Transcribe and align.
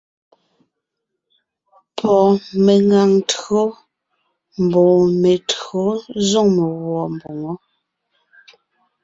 Pɔ́ 1.97 2.21
meŋaŋ 2.65 3.11
tÿǒ 3.29 3.61
mbɔɔ 4.65 4.95
me[o 5.21 5.33
tÿǒ 5.49 5.81
ńzoŋ 6.21 6.47
meguɔ 6.57 7.03
mboŋó. 7.15 7.51